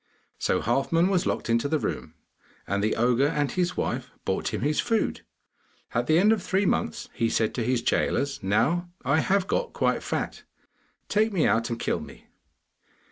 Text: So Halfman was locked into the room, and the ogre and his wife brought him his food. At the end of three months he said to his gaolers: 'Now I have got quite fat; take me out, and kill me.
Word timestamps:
So 0.39 0.61
Halfman 0.61 1.09
was 1.09 1.27
locked 1.27 1.47
into 1.47 1.67
the 1.69 1.77
room, 1.77 2.15
and 2.65 2.83
the 2.83 2.95
ogre 2.95 3.27
and 3.27 3.51
his 3.51 3.77
wife 3.77 4.09
brought 4.25 4.51
him 4.51 4.61
his 4.61 4.79
food. 4.79 5.21
At 5.93 6.07
the 6.07 6.17
end 6.17 6.33
of 6.33 6.41
three 6.41 6.65
months 6.65 7.07
he 7.13 7.29
said 7.29 7.53
to 7.53 7.63
his 7.63 7.83
gaolers: 7.83 8.41
'Now 8.41 8.89
I 9.05 9.19
have 9.19 9.45
got 9.45 9.73
quite 9.73 10.01
fat; 10.01 10.41
take 11.07 11.31
me 11.31 11.45
out, 11.45 11.69
and 11.69 11.79
kill 11.79 11.99
me. 11.99 12.25